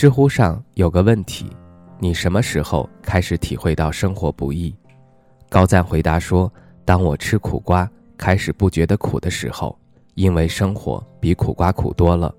[0.00, 1.54] 知乎上有个问题：
[1.98, 4.74] 你什么时候开始体会到生活不易？
[5.50, 6.50] 高赞回答说
[6.86, 7.86] ：“当我吃苦瓜
[8.16, 9.78] 开始不觉得苦的时候，
[10.14, 12.34] 因为生活比苦瓜苦多了。”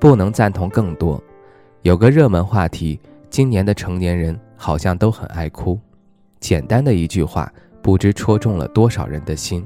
[0.00, 1.22] 不能赞同更多。
[1.82, 2.98] 有个热门话题：
[3.30, 5.78] 今年的成年人好像都很爱哭。
[6.40, 7.48] 简单的一句话，
[7.80, 9.64] 不知戳中了多少人的心。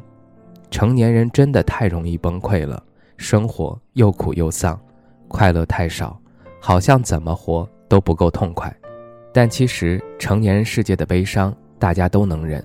[0.70, 2.82] 成年人真的太容易崩溃了，
[3.16, 4.78] 生活又苦又丧，
[5.28, 6.20] 快乐太少。
[6.66, 8.76] 好像怎么活都不够痛快，
[9.32, 12.60] 但其实成年人世界的悲伤大家都能忍，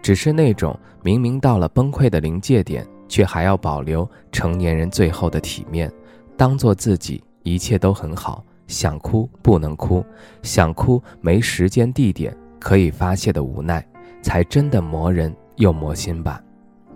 [0.00, 5.92] 只是那种明明到了崩溃的临界点，却还要保留成年人最后的体面，
[6.34, 10.02] 当做自己一切都很好，想哭不能哭，
[10.42, 13.86] 想哭没时间地点可以发泄的无奈，
[14.22, 16.42] 才真的磨人又磨心吧。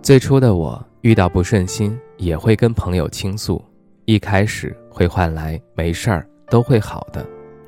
[0.01, 3.63] 最初的我遇到不顺心也会跟朋友倾诉，
[4.11, 6.27] 一开始会换来没事儿。
[6.49, 7.25] 都会好的，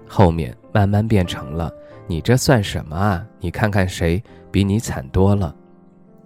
[0.10, 1.72] 后面慢慢变成了
[2.06, 3.26] 你这算什么啊？
[3.40, 5.56] 你看看谁比你惨多了。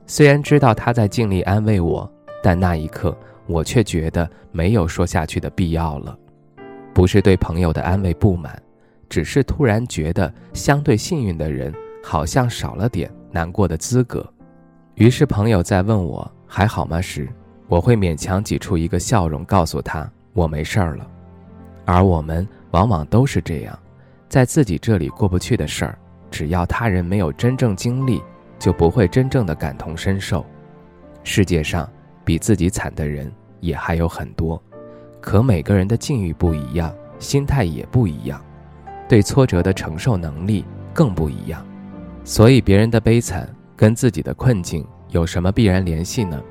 [0.08, 3.16] 虽然知道他在尽力安慰我，但那一刻
[3.46, 6.18] 我却觉得没有说下去的必要了。
[6.96, 8.60] 不是对朋友的安慰不满，
[9.08, 11.72] 只是突然觉得相对幸运的人
[12.04, 14.28] 好像少了点难过的资格。
[14.96, 17.30] 于是朋友在问我还好吗时，
[17.68, 21.08] 我会勉强挤出一个笑容，告诉他我没事儿了。
[21.86, 23.78] 而我们往往都是这样，
[24.30, 25.98] 在自己这里过不去的事儿，
[26.32, 28.22] 只要他人没有真正经历，
[28.58, 30.46] 就不会真正的感同身受。
[31.24, 31.90] 世界上
[32.24, 34.62] 比自己惨的人也还有很多，
[35.20, 38.42] 可每个人的境遇不一样，心态也不一样，
[39.10, 40.64] 对挫折的承受能力
[40.94, 41.66] 更不一样。
[42.24, 46.42] 所以别人的悲惨跟自己的困境有什么必然联系呢？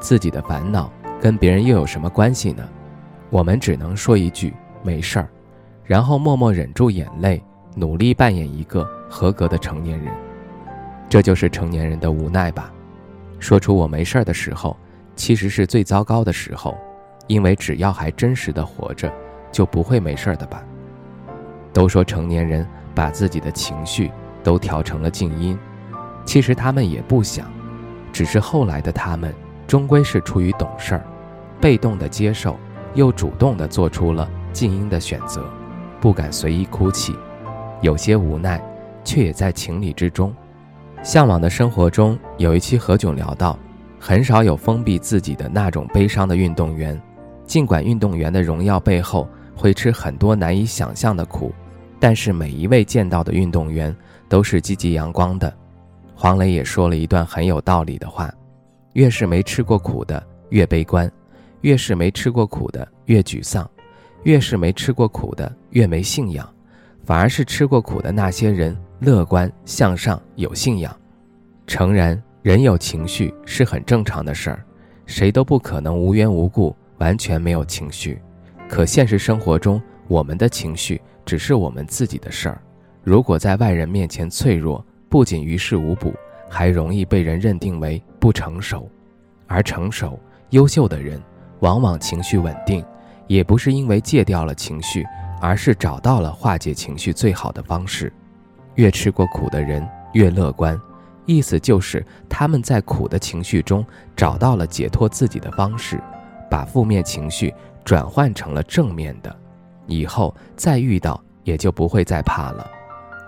[0.00, 0.90] 自己的烦恼
[1.20, 2.68] 跟别人又有什么关系呢？
[3.28, 4.52] 我们只能说一句。
[4.82, 5.28] 没事儿，
[5.84, 7.44] 然后默默忍住眼泪，
[7.76, 10.10] 努力扮演一个合格的成年人。
[11.06, 12.72] 这就是成年人的无奈吧。
[13.38, 14.74] 说出我没事儿的时候，
[15.14, 16.78] 其实是最糟糕的时候，
[17.26, 19.12] 因为只要还真实的活着，
[19.52, 20.64] 就不会没事儿的吧。
[21.74, 24.10] 都说成年人把自己的情绪
[24.42, 25.58] 都调成了静音，
[26.24, 27.46] 其实他们也不想，
[28.14, 29.34] 只是后来的他们
[29.70, 31.06] 终归是出于懂事儿，
[31.60, 32.58] 被动的接受，
[32.94, 34.28] 又主动的做出了。
[34.52, 35.48] 静音的选择，
[36.00, 37.14] 不敢随意哭泣，
[37.80, 38.60] 有些无奈，
[39.04, 40.34] 却也在情理之中。
[41.04, 43.56] 向往的生活中有一期何炅聊到，
[44.00, 47.00] 很少有封闭自己的那种悲伤的运动员，
[47.44, 51.52] 尽管运动员的荣耀背后会吃很多难以想象的苦，
[52.00, 53.94] 但是每一位见到的运动员
[54.28, 55.54] 都是积极阳光的。
[56.12, 58.28] 黄磊也说了一段很有道理的话：
[58.92, 61.10] 越是没吃过苦的越悲观，
[61.60, 63.68] 越是没吃过苦的越沮丧。
[64.24, 66.44] 越是没吃过苦的，越没信仰；
[67.06, 70.94] 反而是吃过苦的那些人，乐观向上，有信仰。
[71.66, 74.62] 诚然，人有情绪是很正常的事儿，
[75.06, 78.20] 谁都不可能无缘无故完全没有情绪。
[78.68, 82.60] 可现实生活中，我们的情绪只是我们自己的事儿。
[83.02, 86.12] 如果在外人面前脆弱，不仅于事无补，
[86.50, 88.90] 还容易被人认定为不成熟。
[89.46, 91.22] 而成熟、优秀的人，
[91.60, 92.84] 往往情绪稳定。
[93.26, 95.06] 也不是因为戒掉了情绪，
[95.40, 98.12] 而是找到了化解情绪最好的方式。
[98.74, 100.76] 越吃过苦的人越乐观，
[101.26, 106.02] 意思就是他们在苦的情绪中找到了解脱自己的方式，
[106.50, 107.54] 把负面情绪
[107.84, 109.32] 转换成了正面的，
[109.86, 112.68] 以后再遇到也就不会再怕了。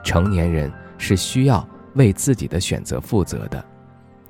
[0.02, 0.68] 成年人
[0.98, 1.64] 是需要
[1.94, 3.64] 为自己的选择负责的，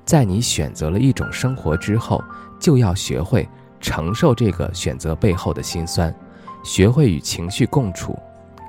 [0.05, 2.23] 在你选择了一种生活之后，
[2.59, 3.47] 就要学会。
[3.79, 6.15] 承受这个选择背后的辛酸，
[6.63, 8.17] 学会与情绪共处，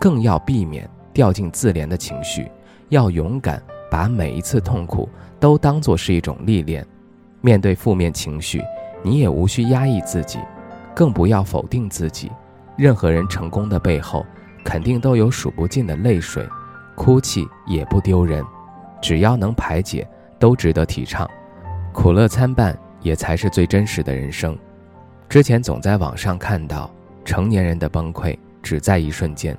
[0.00, 2.50] 更要避免掉进自怜的情绪。
[2.88, 5.08] 要勇敢把每一次痛苦
[5.38, 6.84] 都当作是一种历练。
[7.40, 8.60] 面对负面情绪，
[9.04, 10.40] 你也无需压抑自己，
[10.96, 12.28] 更不要否定自己。
[12.76, 14.26] 任何人成功的背后，
[14.64, 16.44] 肯定都有数不尽的泪水，
[16.96, 18.44] 哭泣也不丢人。
[19.04, 20.08] 只要能排解，
[20.38, 21.28] 都值得提倡。
[21.92, 24.58] 苦乐参半，也才是最真实的人生。
[25.28, 26.90] 之前总在网上看到，
[27.22, 29.54] 成年人的崩溃只在一瞬间，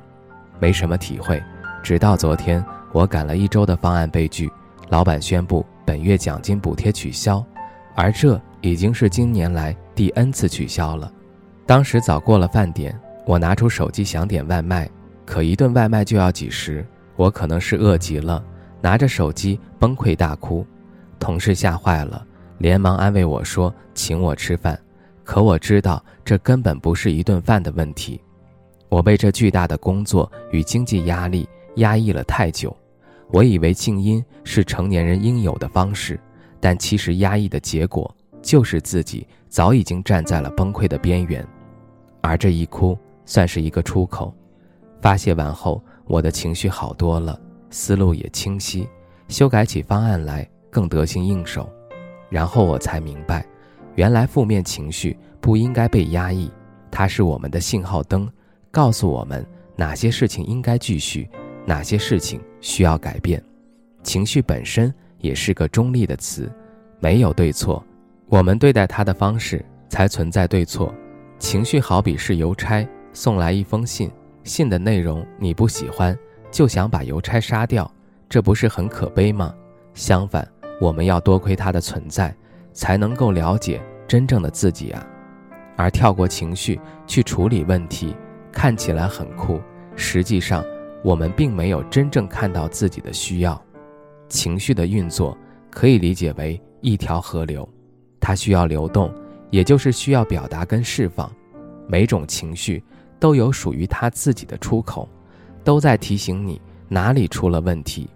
[0.59, 1.39] 没什么体会。
[1.83, 4.51] 直到昨天，我赶了一周的方案被拒，
[4.89, 7.45] 老板宣布本月奖金补贴取消，
[7.93, 11.11] 而这已经是今年来第 N 次取消了。
[11.67, 14.89] 当时早过了饭点，我拿出手机想点外卖，
[15.23, 16.83] 可一顿外卖就要几十，
[17.15, 18.43] 我可能是饿极了，
[18.85, 20.63] 拿着手机崩溃大哭。
[21.17, 22.23] 同事吓坏了，
[22.59, 24.79] 连忙安慰我说请我吃饭，
[25.23, 28.21] 可我知道这根本不是一顿饭的问题，
[28.87, 31.49] 我被这巨大的工作与经济压力。
[31.77, 32.73] 压抑了太久，
[33.33, 36.17] 我以为静音是成年人应有的方式，
[36.59, 41.45] 但其实压抑的结果就是自己早已经站在了崩溃的边缘，
[42.21, 44.33] 而这一哭算是一个出口。
[45.01, 47.37] 发泄完后，我的情绪好多了，
[47.77, 48.87] 思路也清晰，
[49.27, 51.69] 修改起方案来更得心应手。
[52.29, 53.45] 然后我才明白，
[53.95, 56.49] 原来负面情绪不应该被压抑，
[56.89, 58.31] 它是我们的信号灯，
[58.71, 59.45] 告诉我们
[59.75, 61.29] 哪些事情应该继续。
[61.65, 63.43] 哪些事情需要改变？
[64.03, 66.49] 情绪本身也是个中立的词，
[67.01, 67.83] 没有对错，
[68.27, 70.95] 我们对待它的方式才存在对错。
[71.39, 74.09] 情绪好比是邮差送来一封信，
[74.45, 76.17] 信的内容你不喜欢，
[76.55, 77.91] 就想把邮差杀掉，
[78.29, 79.53] 这不是很可悲吗？
[79.93, 80.47] 相反，
[80.79, 82.33] 我们要多亏他的存在，
[82.71, 85.05] 才能够了解真正的自己啊。
[85.75, 88.15] 而跳过情绪去处理问题，
[88.53, 89.59] 看起来很酷，
[89.97, 90.63] 实际上。
[91.03, 93.61] 我们并没有真正看到自己的需要，
[94.29, 95.37] 情绪的运作
[95.69, 97.67] 可以理解为一条河流，
[98.17, 99.13] 它需要流动，
[99.51, 101.29] 也就是需要表达跟释放。
[101.85, 102.81] 每种情绪
[103.19, 105.07] 都有属于它自己的出口，
[105.65, 108.07] 都在提醒你哪里出了问题。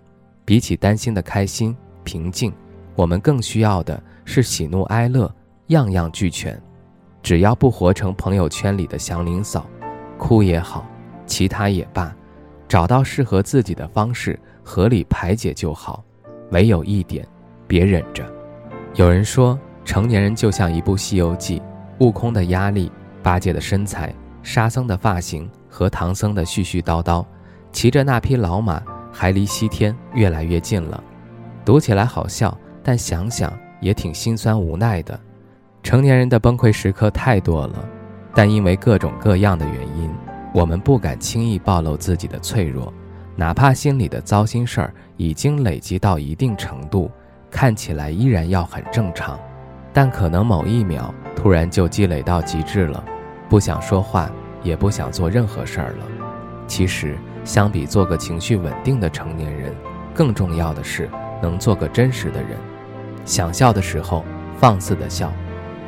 [0.46, 2.54] 比起担心的开心、平静，
[2.96, 5.30] 我们更需要的是喜怒哀乐，
[5.68, 6.60] 样样俱全。
[7.22, 9.68] 只要不活成朋友圈里的祥林嫂，
[10.18, 10.86] 哭也好，
[11.26, 12.16] 其他也罢。
[12.68, 16.04] 找到适合自己的方式，合理排解就好。
[16.52, 17.28] 唯有一点，
[17.68, 18.26] 别忍着。
[18.96, 21.60] 有人说，成年人就像一部《西游记》，
[22.00, 22.92] 悟空的压力，
[23.22, 27.24] 八戒的身材，沙僧的发型和唐僧的絮絮叨叨，
[27.72, 28.82] 骑着那匹老马，
[29.12, 31.04] 还离西天越来越近了。
[31.64, 35.20] 读起来好笑，但想想也挺心酸无奈的。
[35.84, 37.86] 成年人的崩溃时刻太多了，
[38.34, 40.10] 但因为各种各样的原因。
[40.54, 42.92] 我们不敢轻易暴露自己的脆弱，
[43.36, 47.10] 哪怕心里的糟心事儿已经累积到一定程度，
[47.52, 49.40] 看起来依然要很正常，
[49.94, 53.04] 但可能某一秒突然就积累到极致了，
[53.48, 54.30] 不想说话，
[54.64, 56.06] 也不想做任何事儿了。
[56.66, 57.16] 其实，
[57.50, 59.74] 相比做个情绪稳定的成年人，
[60.14, 61.10] 更重要的是
[61.42, 62.52] 能做个真实的人。
[63.26, 64.24] 想笑的时候，
[64.60, 65.34] 放肆的笑，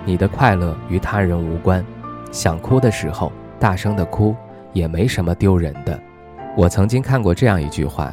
[0.03, 1.83] 你的快乐与他人无关；
[2.31, 4.35] 想哭的时候，大声的哭。
[4.73, 5.99] 也没什么丢人的。
[6.55, 8.11] 我曾经看过这样一句话，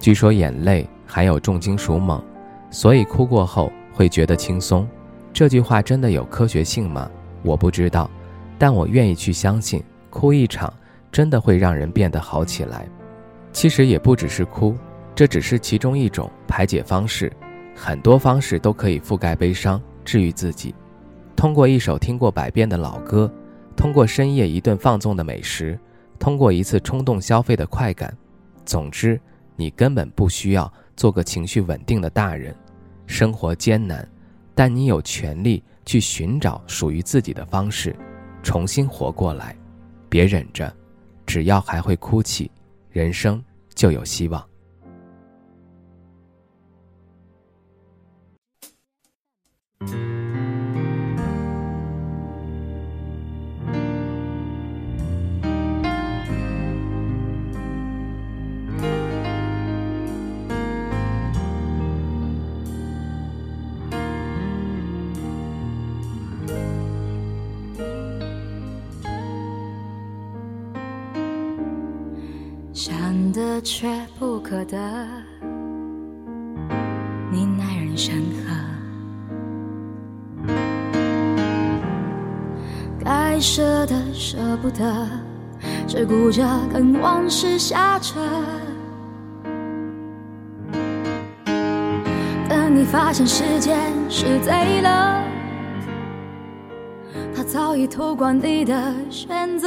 [0.00, 2.20] 据说眼泪含有重金属锰，
[2.70, 4.88] 所以哭过后会觉得轻松。
[5.34, 7.08] 这句话真的有科学性吗？
[7.42, 8.10] 我不知道，
[8.58, 10.72] 但我愿意去相信，哭一场
[11.10, 12.88] 真的会让人变得好起来。
[13.52, 14.76] 其实也不只是哭，
[15.14, 17.32] 这只是其中一种排解方式，
[17.74, 20.74] 很多方式都可以覆盖悲伤，治愈自己。
[21.34, 23.32] 通过一首听过百遍的老歌，
[23.76, 25.78] 通过深夜一顿放纵的美食。
[26.18, 28.12] 通过一次冲动消费的快感，
[28.64, 29.20] 总之，
[29.54, 32.52] 你根本不需要做个情绪稳定的大人。
[33.06, 34.06] 生活艰难，
[34.52, 37.94] 但你有权利去寻找属于自己的方式，
[38.42, 39.56] 重新活过来。
[40.08, 40.74] 别忍着，
[41.28, 42.50] 只要还会哭泣，
[42.88, 43.44] 人生
[43.74, 44.42] 就有希望。
[73.08, 73.88] 想得却
[74.18, 74.76] 不可得，
[77.32, 78.22] 你耐人深
[80.44, 80.52] 刻。
[83.02, 85.08] 该舍的舍不得，
[85.86, 88.20] 只顾着跟往事瞎扯。
[92.46, 93.74] 等你发现时间
[94.10, 95.24] 是贼了，
[97.34, 99.66] 他早已偷光你的选择。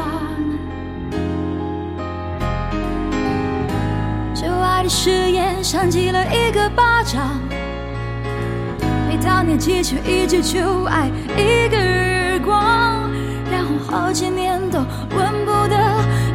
[4.93, 7.39] 誓言像极了一个巴掌，
[9.07, 13.09] 每当你记起一句就爱，一个耳光，
[13.49, 14.79] 然后好几年都
[15.15, 15.77] 闻不得。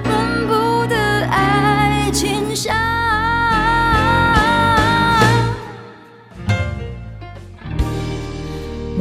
[0.05, 0.97] 闻不得
[1.31, 2.75] 爱情香，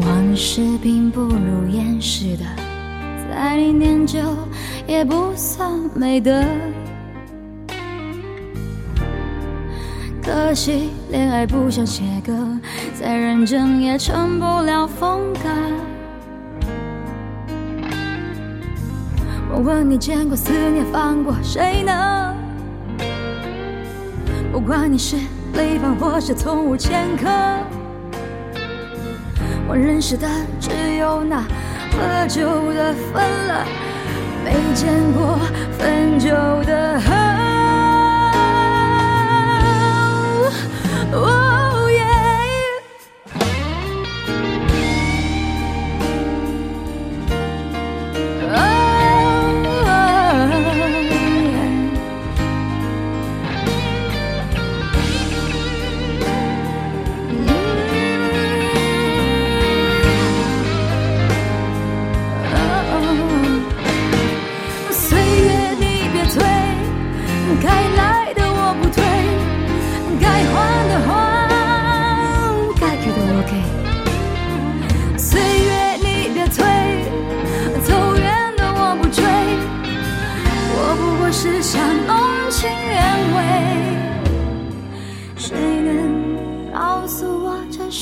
[0.01, 2.43] 往事并不如烟似的，
[3.31, 4.19] 再念旧
[4.85, 6.43] 也不算美德。
[10.25, 12.33] 可惜恋爱不像写歌，
[12.99, 15.49] 再认真也成不了风格。
[19.53, 22.35] 我问你，见过思念放过谁呢？
[24.51, 25.15] 不管你是
[25.53, 27.29] 离分或是从无前科，
[29.67, 30.27] 我认识的
[30.59, 31.43] 只有那
[31.91, 33.63] 喝酒的分了，
[34.43, 35.37] 没见过
[35.77, 36.31] 分酒
[36.65, 37.44] 的喝。
[41.17, 41.44] Oh.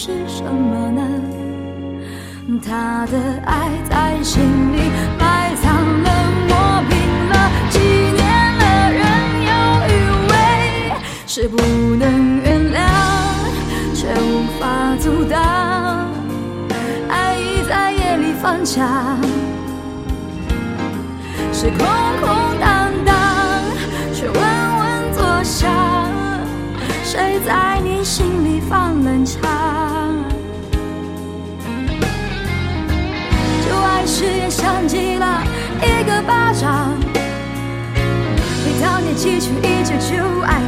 [0.05, 1.01] 是什么呢
[2.61, 6.11] 他的爱在心里埋藏了，
[6.49, 7.33] 磨平了，
[7.69, 8.21] 几年
[8.57, 9.01] 了，仍
[9.47, 9.51] 有
[9.87, 9.91] 余
[10.27, 10.33] 味，
[11.25, 11.55] 是不
[11.95, 12.77] 能原谅，
[13.95, 16.11] 却无法阻挡。
[17.07, 19.17] 爱已在夜里放枪，
[21.53, 21.87] 是空
[22.19, 23.15] 空荡荡，
[24.13, 25.69] 却稳稳坐下。
[27.05, 29.92] 谁在你心里放冷枪？
[34.23, 35.43] 誓言像极了
[35.81, 36.97] 一个巴掌，
[38.63, 40.15] 每当你记取一句旧
[40.45, 40.61] 爱，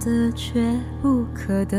[0.00, 1.76] 的却不可得，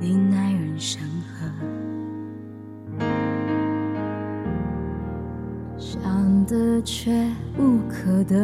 [0.00, 1.50] 你奈人生何；
[5.76, 8.36] 想得却不可得，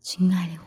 [0.00, 0.63] 亲爱的。